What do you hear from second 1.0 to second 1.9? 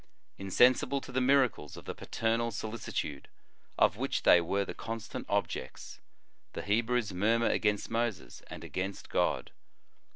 the miracles of